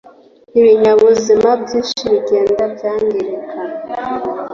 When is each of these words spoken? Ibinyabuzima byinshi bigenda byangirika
Ibinyabuzima 0.59 1.49
byinshi 1.63 1.99
bigenda 2.13 2.63
byangirika 2.73 3.55